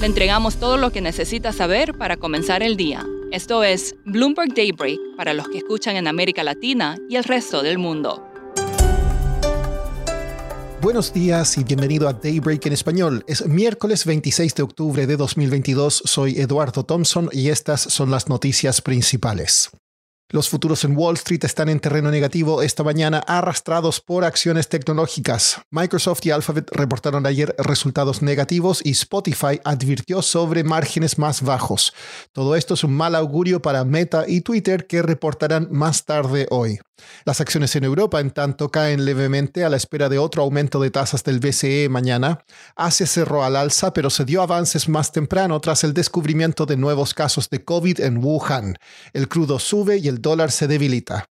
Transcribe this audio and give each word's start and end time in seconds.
Le 0.00 0.06
entregamos 0.06 0.56
todo 0.56 0.78
lo 0.78 0.90
que 0.92 1.02
necesita 1.02 1.52
saber 1.52 1.92
para 1.92 2.16
comenzar 2.16 2.62
el 2.62 2.78
día. 2.78 3.06
Esto 3.32 3.62
es 3.62 3.94
Bloomberg 4.06 4.54
Daybreak 4.54 4.98
para 5.14 5.34
los 5.34 5.46
que 5.48 5.58
escuchan 5.58 5.94
en 5.94 6.08
América 6.08 6.42
Latina 6.42 6.96
y 7.10 7.16
el 7.16 7.24
resto 7.24 7.62
del 7.62 7.76
mundo. 7.76 8.26
Buenos 10.80 11.12
días 11.12 11.58
y 11.58 11.64
bienvenido 11.64 12.08
a 12.08 12.14
Daybreak 12.14 12.64
en 12.64 12.72
español. 12.72 13.22
Es 13.26 13.46
miércoles 13.46 14.06
26 14.06 14.54
de 14.54 14.62
octubre 14.62 15.06
de 15.06 15.18
2022. 15.18 16.02
Soy 16.06 16.40
Eduardo 16.40 16.82
Thompson 16.82 17.28
y 17.30 17.50
estas 17.50 17.82
son 17.82 18.10
las 18.10 18.30
noticias 18.30 18.80
principales. 18.80 19.70
Los 20.32 20.48
futuros 20.48 20.84
en 20.84 20.96
Wall 20.96 21.16
Street 21.16 21.44
están 21.44 21.68
en 21.68 21.80
terreno 21.80 22.08
negativo 22.08 22.62
esta 22.62 22.84
mañana, 22.84 23.18
arrastrados 23.26 24.00
por 24.00 24.24
acciones 24.24 24.68
tecnológicas. 24.68 25.60
Microsoft 25.72 26.24
y 26.24 26.30
Alphabet 26.30 26.70
reportaron 26.70 27.26
ayer 27.26 27.52
resultados 27.58 28.22
negativos 28.22 28.80
y 28.84 28.92
Spotify 28.92 29.60
advirtió 29.64 30.22
sobre 30.22 30.62
márgenes 30.62 31.18
más 31.18 31.42
bajos. 31.42 31.92
Todo 32.30 32.54
esto 32.54 32.74
es 32.74 32.84
un 32.84 32.94
mal 32.94 33.16
augurio 33.16 33.60
para 33.60 33.84
Meta 33.84 34.24
y 34.28 34.42
Twitter 34.42 34.86
que 34.86 35.02
reportarán 35.02 35.66
más 35.72 36.04
tarde 36.04 36.46
hoy. 36.50 36.78
Las 37.24 37.40
acciones 37.40 37.74
en 37.76 37.84
Europa, 37.84 38.20
en 38.20 38.30
tanto, 38.30 38.70
caen 38.70 39.04
levemente 39.04 39.64
a 39.64 39.68
la 39.68 39.76
espera 39.76 40.08
de 40.08 40.18
otro 40.18 40.42
aumento 40.42 40.80
de 40.80 40.90
tasas 40.90 41.24
del 41.24 41.40
BCE 41.40 41.88
mañana. 41.88 42.44
Asia 42.76 43.06
cerró 43.06 43.44
al 43.44 43.56
alza, 43.56 43.92
pero 43.92 44.10
se 44.10 44.24
dio 44.24 44.42
avances 44.42 44.88
más 44.88 45.12
temprano 45.12 45.60
tras 45.60 45.84
el 45.84 45.94
descubrimiento 45.94 46.66
de 46.66 46.76
nuevos 46.76 47.14
casos 47.14 47.48
de 47.50 47.64
COVID 47.64 48.00
en 48.00 48.18
Wuhan. 48.24 48.76
El 49.12 49.28
crudo 49.28 49.58
sube 49.58 49.98
y 49.98 50.08
el 50.08 50.19
dólar 50.20 50.50
se 50.50 50.66
debilita. 50.66 51.26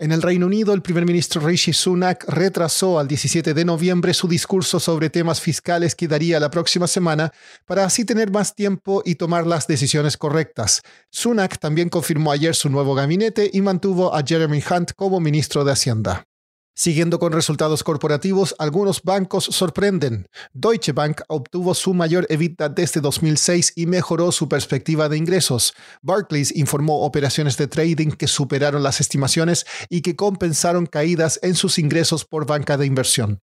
En 0.00 0.12
el 0.12 0.22
Reino 0.22 0.46
Unido, 0.46 0.72
el 0.72 0.80
primer 0.80 1.04
ministro 1.04 1.42
Rishi 1.46 1.74
Sunak 1.74 2.24
retrasó 2.26 2.98
al 2.98 3.06
17 3.06 3.52
de 3.52 3.64
noviembre 3.66 4.14
su 4.14 4.28
discurso 4.28 4.80
sobre 4.80 5.10
temas 5.10 5.42
fiscales 5.42 5.94
que 5.94 6.08
daría 6.08 6.40
la 6.40 6.50
próxima 6.50 6.86
semana 6.86 7.32
para 7.66 7.84
así 7.84 8.06
tener 8.06 8.30
más 8.30 8.54
tiempo 8.54 9.02
y 9.04 9.16
tomar 9.16 9.46
las 9.46 9.66
decisiones 9.66 10.16
correctas. 10.16 10.80
Sunak 11.10 11.58
también 11.58 11.90
confirmó 11.90 12.32
ayer 12.32 12.54
su 12.54 12.70
nuevo 12.70 12.94
gabinete 12.94 13.50
y 13.52 13.60
mantuvo 13.60 14.14
a 14.14 14.22
Jeremy 14.26 14.62
Hunt 14.70 14.92
como 14.96 15.20
ministro 15.20 15.64
de 15.64 15.72
Hacienda. 15.72 16.29
Siguiendo 16.74 17.18
con 17.18 17.32
resultados 17.32 17.82
corporativos, 17.82 18.54
algunos 18.58 19.02
bancos 19.02 19.44
sorprenden. 19.44 20.26
Deutsche 20.52 20.92
Bank 20.92 21.20
obtuvo 21.28 21.74
su 21.74 21.92
mayor 21.92 22.26
EBITDA 22.30 22.70
desde 22.70 23.00
2006 23.00 23.72
y 23.76 23.86
mejoró 23.86 24.32
su 24.32 24.48
perspectiva 24.48 25.08
de 25.08 25.18
ingresos. 25.18 25.74
Barclays 26.00 26.56
informó 26.56 27.04
operaciones 27.04 27.56
de 27.56 27.66
trading 27.66 28.12
que 28.12 28.26
superaron 28.26 28.82
las 28.82 29.00
estimaciones 29.00 29.66
y 29.88 30.00
que 30.00 30.16
compensaron 30.16 30.86
caídas 30.86 31.38
en 31.42 31.54
sus 31.54 31.78
ingresos 31.78 32.24
por 32.24 32.46
banca 32.46 32.76
de 32.76 32.86
inversión. 32.86 33.40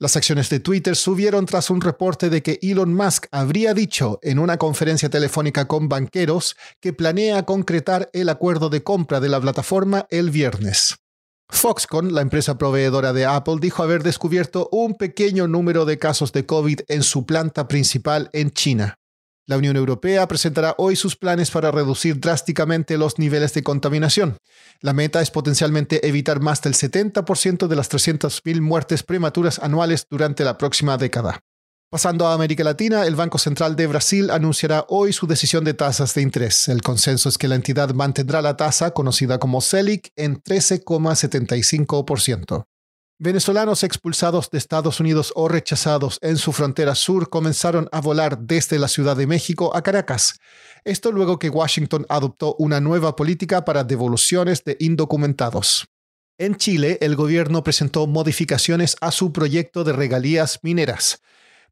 Las 0.00 0.16
acciones 0.16 0.48
de 0.48 0.60
Twitter 0.60 0.94
subieron 0.94 1.44
tras 1.44 1.70
un 1.70 1.80
reporte 1.80 2.30
de 2.30 2.40
que 2.40 2.60
Elon 2.62 2.94
Musk 2.94 3.26
habría 3.32 3.74
dicho 3.74 4.20
en 4.22 4.38
una 4.38 4.56
conferencia 4.56 5.10
telefónica 5.10 5.66
con 5.66 5.88
banqueros 5.88 6.56
que 6.80 6.92
planea 6.92 7.42
concretar 7.42 8.08
el 8.12 8.28
acuerdo 8.28 8.70
de 8.70 8.84
compra 8.84 9.18
de 9.18 9.28
la 9.28 9.40
plataforma 9.40 10.06
el 10.10 10.30
viernes. 10.30 10.98
Foxconn, 11.50 12.14
la 12.14 12.20
empresa 12.20 12.58
proveedora 12.58 13.12
de 13.12 13.24
Apple, 13.24 13.56
dijo 13.60 13.82
haber 13.82 14.02
descubierto 14.02 14.68
un 14.70 14.94
pequeño 14.94 15.48
número 15.48 15.84
de 15.84 15.98
casos 15.98 16.32
de 16.32 16.46
COVID 16.46 16.80
en 16.88 17.02
su 17.02 17.26
planta 17.26 17.68
principal 17.68 18.30
en 18.32 18.50
China. 18.50 18.98
La 19.46 19.56
Unión 19.56 19.76
Europea 19.76 20.28
presentará 20.28 20.74
hoy 20.76 20.94
sus 20.94 21.16
planes 21.16 21.50
para 21.50 21.70
reducir 21.70 22.20
drásticamente 22.20 22.98
los 22.98 23.18
niveles 23.18 23.54
de 23.54 23.62
contaminación. 23.62 24.36
La 24.82 24.92
meta 24.92 25.22
es 25.22 25.30
potencialmente 25.30 26.06
evitar 26.06 26.40
más 26.40 26.60
del 26.60 26.74
70% 26.74 27.66
de 27.66 27.76
las 27.76 27.90
300.000 27.90 28.60
muertes 28.60 29.02
prematuras 29.02 29.58
anuales 29.58 30.06
durante 30.10 30.44
la 30.44 30.58
próxima 30.58 30.98
década. 30.98 31.40
Pasando 31.90 32.26
a 32.26 32.34
América 32.34 32.62
Latina, 32.64 33.06
el 33.06 33.16
Banco 33.16 33.38
Central 33.38 33.74
de 33.74 33.86
Brasil 33.86 34.30
anunciará 34.30 34.84
hoy 34.90 35.14
su 35.14 35.26
decisión 35.26 35.64
de 35.64 35.72
tasas 35.72 36.12
de 36.12 36.20
interés. 36.20 36.68
El 36.68 36.82
consenso 36.82 37.30
es 37.30 37.38
que 37.38 37.48
la 37.48 37.54
entidad 37.54 37.94
mantendrá 37.94 38.42
la 38.42 38.58
tasa, 38.58 38.90
conocida 38.90 39.38
como 39.38 39.62
CELIC, 39.62 40.12
en 40.14 40.42
13,75%. 40.42 42.66
Venezolanos 43.18 43.84
expulsados 43.84 44.50
de 44.50 44.58
Estados 44.58 45.00
Unidos 45.00 45.32
o 45.34 45.48
rechazados 45.48 46.18
en 46.20 46.36
su 46.36 46.52
frontera 46.52 46.94
sur 46.94 47.30
comenzaron 47.30 47.88
a 47.90 48.02
volar 48.02 48.38
desde 48.38 48.78
la 48.78 48.88
Ciudad 48.88 49.16
de 49.16 49.26
México 49.26 49.74
a 49.74 49.80
Caracas. 49.80 50.34
Esto 50.84 51.10
luego 51.10 51.38
que 51.38 51.48
Washington 51.48 52.04
adoptó 52.10 52.54
una 52.58 52.82
nueva 52.82 53.16
política 53.16 53.64
para 53.64 53.82
devoluciones 53.82 54.62
de 54.62 54.76
indocumentados. 54.78 55.86
En 56.36 56.56
Chile, 56.56 56.98
el 57.00 57.16
gobierno 57.16 57.64
presentó 57.64 58.06
modificaciones 58.06 58.94
a 59.00 59.10
su 59.10 59.32
proyecto 59.32 59.84
de 59.84 59.94
regalías 59.94 60.58
mineras 60.60 61.22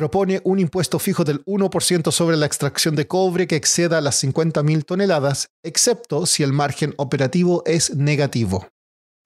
propone 0.00 0.40
un 0.44 0.58
impuesto 0.58 0.98
fijo 0.98 1.24
del 1.24 1.44
1% 1.44 2.10
sobre 2.10 2.38
la 2.38 2.46
extracción 2.46 2.96
de 2.96 3.06
cobre 3.06 3.46
que 3.46 3.56
exceda 3.56 4.00
las 4.00 4.24
50.000 4.24 4.86
toneladas, 4.86 5.50
excepto 5.62 6.24
si 6.24 6.42
el 6.42 6.54
margen 6.54 6.94
operativo 6.96 7.62
es 7.66 7.94
negativo. 7.94 8.66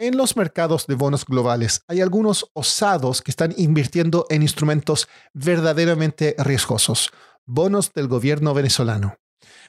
En 0.00 0.16
los 0.16 0.36
mercados 0.36 0.88
de 0.88 0.96
bonos 0.96 1.26
globales 1.26 1.82
hay 1.86 2.00
algunos 2.00 2.50
osados 2.54 3.22
que 3.22 3.30
están 3.30 3.54
invirtiendo 3.56 4.26
en 4.30 4.42
instrumentos 4.42 5.06
verdaderamente 5.32 6.34
riesgosos, 6.38 7.12
bonos 7.46 7.92
del 7.92 8.08
gobierno 8.08 8.52
venezolano. 8.52 9.14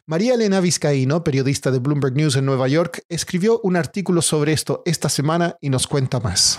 María 0.08 0.34
Elena 0.34 0.60
Vizcaíno, 0.60 1.24
periodista 1.24 1.70
de 1.70 1.78
Bloomberg 1.78 2.16
News 2.16 2.36
en 2.36 2.48
Nueva 2.48 2.68
York, 2.68 3.04
escribió 3.10 3.60
un 3.62 3.76
artículo 3.76 4.24
sobre 4.24 4.54
esto 4.54 4.82
esta 4.88 5.10
semana 5.10 5.56
y 5.62 5.70
nos 5.70 5.86
cuenta 5.86 6.20
más. 6.20 6.58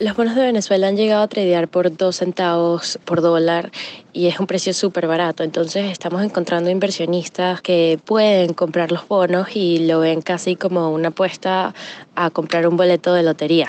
Los 0.00 0.16
bonos 0.16 0.34
de 0.34 0.40
Venezuela 0.40 0.88
han 0.88 0.96
llegado 0.96 1.22
a 1.22 1.28
tradear 1.28 1.68
por 1.68 1.94
dos 1.94 2.16
centavos 2.16 2.98
por 3.04 3.20
dólar 3.20 3.70
y 4.14 4.28
es 4.28 4.40
un 4.40 4.46
precio 4.46 4.72
súper 4.72 5.06
barato. 5.06 5.42
Entonces 5.42 5.92
estamos 5.92 6.22
encontrando 6.22 6.70
inversionistas 6.70 7.60
que 7.60 8.00
pueden 8.02 8.54
comprar 8.54 8.92
los 8.92 9.06
bonos 9.06 9.54
y 9.54 9.80
lo 9.80 10.00
ven 10.00 10.22
casi 10.22 10.56
como 10.56 10.90
una 10.90 11.08
apuesta 11.08 11.74
a 12.14 12.30
comprar 12.30 12.66
un 12.66 12.78
boleto 12.78 13.12
de 13.12 13.24
lotería. 13.24 13.68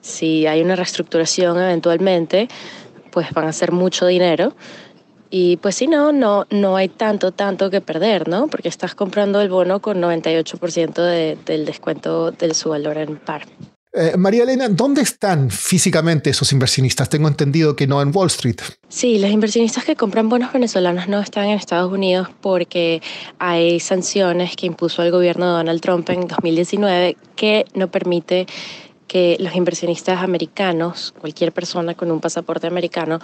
Si 0.00 0.46
hay 0.46 0.62
una 0.62 0.74
reestructuración 0.74 1.58
eventualmente, 1.58 2.48
pues 3.10 3.30
van 3.34 3.46
a 3.46 3.52
ser 3.52 3.70
mucho 3.70 4.06
dinero. 4.06 4.54
Y 5.28 5.58
pues 5.58 5.74
si 5.74 5.86
no, 5.86 6.12
no, 6.12 6.46
no 6.48 6.76
hay 6.76 6.88
tanto, 6.88 7.32
tanto 7.32 7.68
que 7.68 7.82
perder, 7.82 8.26
¿no? 8.26 8.46
Porque 8.46 8.70
estás 8.70 8.94
comprando 8.94 9.42
el 9.42 9.50
bono 9.50 9.80
con 9.80 10.00
98% 10.00 11.44
del 11.44 11.66
descuento 11.66 12.30
de 12.30 12.54
su 12.54 12.70
valor 12.70 12.96
en 12.96 13.18
par. 13.18 13.42
Eh, 13.92 14.16
María 14.18 14.42
Elena, 14.42 14.68
¿dónde 14.68 15.00
están 15.00 15.50
físicamente 15.50 16.30
esos 16.30 16.52
inversionistas? 16.52 17.08
Tengo 17.08 17.26
entendido 17.26 17.74
que 17.74 17.86
no 17.86 18.02
en 18.02 18.14
Wall 18.14 18.26
Street. 18.26 18.56
Sí, 18.88 19.18
los 19.18 19.30
inversionistas 19.30 19.84
que 19.84 19.96
compran 19.96 20.28
bonos 20.28 20.52
venezolanos 20.52 21.08
no 21.08 21.20
están 21.20 21.46
en 21.46 21.56
Estados 21.56 21.90
Unidos 21.90 22.28
porque 22.40 23.00
hay 23.38 23.80
sanciones 23.80 24.56
que 24.56 24.66
impuso 24.66 25.02
el 25.02 25.10
gobierno 25.10 25.46
de 25.46 25.52
Donald 25.52 25.80
Trump 25.80 26.08
en 26.10 26.26
2019 26.26 27.16
que 27.34 27.64
no 27.74 27.90
permite 27.90 28.46
que 29.06 29.36
los 29.40 29.56
inversionistas 29.56 30.22
americanos, 30.22 31.14
cualquier 31.18 31.52
persona 31.52 31.94
con 31.94 32.10
un 32.10 32.20
pasaporte 32.20 32.66
americano, 32.66 33.20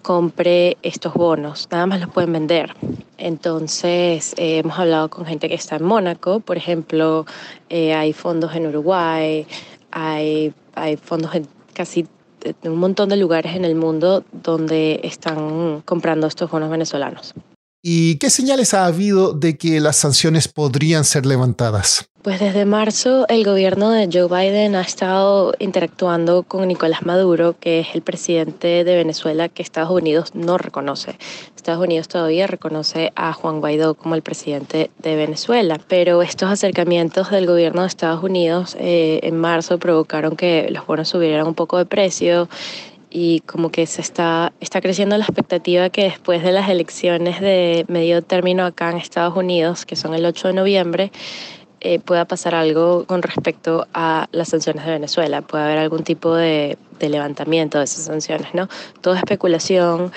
compre 0.00 0.78
estos 0.82 1.14
bonos, 1.14 1.68
nada 1.70 1.86
más 1.86 2.00
los 2.00 2.10
pueden 2.10 2.32
vender. 2.32 2.74
Entonces, 3.18 4.34
eh, 4.36 4.58
hemos 4.58 4.76
hablado 4.78 5.08
con 5.08 5.24
gente 5.24 5.48
que 5.48 5.54
está 5.54 5.76
en 5.76 5.84
Mónaco, 5.84 6.40
por 6.40 6.56
ejemplo, 6.56 7.24
eh, 7.68 7.94
hay 7.94 8.12
fondos 8.12 8.54
en 8.56 8.66
Uruguay, 8.66 9.46
hay, 9.92 10.52
hay 10.74 10.96
fondos 10.96 11.34
en 11.34 11.46
casi 11.74 12.06
un 12.64 12.76
montón 12.76 13.08
de 13.08 13.16
lugares 13.16 13.54
en 13.54 13.64
el 13.64 13.76
mundo 13.76 14.24
donde 14.32 15.00
están 15.04 15.82
comprando 15.82 16.26
estos 16.26 16.50
bonos 16.50 16.70
venezolanos. 16.70 17.34
¿Y 17.84 18.16
qué 18.16 18.30
señales 18.30 18.74
ha 18.74 18.86
habido 18.86 19.32
de 19.32 19.58
que 19.58 19.80
las 19.80 19.96
sanciones 19.96 20.48
podrían 20.48 21.04
ser 21.04 21.26
levantadas? 21.26 22.06
Pues 22.22 22.38
desde 22.38 22.64
marzo 22.64 23.26
el 23.28 23.44
gobierno 23.44 23.90
de 23.90 24.08
Joe 24.12 24.28
Biden 24.28 24.76
ha 24.76 24.82
estado 24.82 25.54
interactuando 25.58 26.44
con 26.44 26.68
Nicolás 26.68 27.04
Maduro, 27.04 27.56
que 27.58 27.80
es 27.80 27.88
el 27.94 28.02
presidente 28.02 28.84
de 28.84 28.94
Venezuela 28.94 29.48
que 29.48 29.60
Estados 29.60 29.90
Unidos 29.90 30.32
no 30.32 30.56
reconoce. 30.56 31.18
Estados 31.56 31.82
Unidos 31.82 32.06
todavía 32.06 32.46
reconoce 32.46 33.12
a 33.16 33.32
Juan 33.32 33.58
Guaidó 33.58 33.94
como 33.94 34.14
el 34.14 34.22
presidente 34.22 34.92
de 34.98 35.16
Venezuela, 35.16 35.80
pero 35.88 36.22
estos 36.22 36.48
acercamientos 36.48 37.28
del 37.32 37.44
gobierno 37.44 37.80
de 37.82 37.88
Estados 37.88 38.22
Unidos 38.22 38.76
eh, 38.78 39.18
en 39.24 39.36
marzo 39.36 39.78
provocaron 39.78 40.36
que 40.36 40.68
los 40.70 40.86
bonos 40.86 41.08
subieran 41.08 41.48
un 41.48 41.54
poco 41.54 41.78
de 41.78 41.86
precio 41.86 42.48
y 43.10 43.40
como 43.40 43.70
que 43.70 43.84
se 43.86 44.00
está, 44.00 44.52
está 44.60 44.80
creciendo 44.80 45.18
la 45.18 45.24
expectativa 45.24 45.90
que 45.90 46.04
después 46.04 46.44
de 46.44 46.52
las 46.52 46.68
elecciones 46.70 47.40
de 47.40 47.84
medio 47.88 48.22
término 48.22 48.64
acá 48.64 48.92
en 48.92 48.98
Estados 48.98 49.36
Unidos, 49.36 49.84
que 49.84 49.96
son 49.96 50.14
el 50.14 50.24
8 50.24 50.48
de 50.48 50.54
noviembre, 50.54 51.12
eh, 51.84 51.98
pueda 51.98 52.24
pasar 52.26 52.54
algo 52.54 53.04
con 53.06 53.22
respecto 53.22 53.88
a 53.92 54.28
las 54.30 54.50
sanciones 54.50 54.84
de 54.84 54.92
Venezuela, 54.92 55.42
puede 55.42 55.64
haber 55.64 55.78
algún 55.78 56.04
tipo 56.04 56.34
de, 56.34 56.78
de 57.00 57.08
levantamiento 57.08 57.78
de 57.78 57.84
esas 57.84 58.04
sanciones, 58.04 58.54
¿no? 58.54 58.68
Toda 59.00 59.18
especulación, 59.18 60.12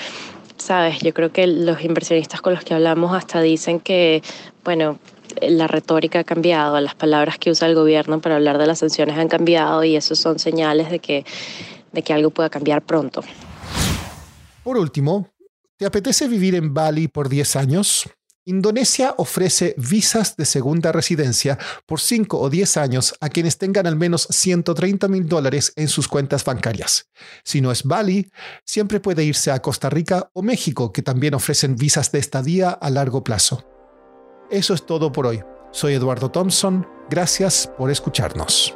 sabes, 0.57 0.99
yo 0.99 1.11
creo 1.11 1.31
que 1.31 1.47
los 1.47 1.81
inversionistas 1.81 2.41
con 2.41 2.53
los 2.53 2.63
que 2.63 2.75
hablamos 2.75 3.15
hasta 3.15 3.41
dicen 3.41 3.79
que, 3.79 4.21
bueno, 4.63 4.99
la 5.41 5.65
retórica 5.65 6.19
ha 6.19 6.23
cambiado, 6.23 6.79
las 6.81 6.93
palabras 6.93 7.39
que 7.39 7.49
usa 7.49 7.67
el 7.67 7.73
gobierno 7.73 8.21
para 8.21 8.35
hablar 8.35 8.59
de 8.59 8.67
las 8.67 8.77
sanciones 8.77 9.17
han 9.17 9.27
cambiado 9.27 9.83
y 9.83 9.95
eso 9.95 10.13
son 10.13 10.37
señales 10.37 10.91
de 10.91 10.99
que, 10.99 11.25
de 11.91 12.03
que 12.03 12.13
algo 12.13 12.29
pueda 12.29 12.51
cambiar 12.51 12.83
pronto. 12.83 13.23
Por 14.63 14.77
último, 14.77 15.29
¿te 15.77 15.87
apetece 15.87 16.27
vivir 16.27 16.53
en 16.53 16.75
Bali 16.75 17.07
por 17.07 17.27
10 17.27 17.55
años? 17.55 18.07
Indonesia 18.45 19.15
ofrece 19.17 19.73
visas 19.77 20.37
de 20.37 20.45
segunda 20.45 20.91
residencia 20.91 21.57
por 21.87 21.99
5 21.99 22.39
o 22.39 22.49
10 22.49 22.77
años 22.77 23.15
a 23.19 23.29
quienes 23.29 23.57
tengan 23.57 23.87
al 23.87 23.95
menos 23.95 24.27
130 24.29 25.07
mil 25.07 25.27
dólares 25.27 25.73
en 25.75 25.87
sus 25.87 26.07
cuentas 26.07 26.45
bancarias. 26.45 27.09
Si 27.43 27.59
no 27.59 27.71
es 27.71 27.83
Bali, 27.83 28.31
siempre 28.63 28.99
puede 28.99 29.23
irse 29.23 29.49
a 29.49 29.61
Costa 29.61 29.89
Rica 29.89 30.29
o 30.33 30.43
México, 30.43 30.93
que 30.93 31.01
también 31.01 31.33
ofrecen 31.33 31.75
visas 31.75 32.11
de 32.11 32.19
estadía 32.19 32.69
a 32.69 32.89
largo 32.91 33.23
plazo. 33.23 33.65
Eso 34.51 34.75
es 34.75 34.85
todo 34.85 35.11
por 35.11 35.25
hoy. 35.25 35.41
Soy 35.71 35.95
Eduardo 35.95 36.29
Thompson. 36.29 36.87
Gracias 37.09 37.69
por 37.77 37.89
escucharnos. 37.89 38.75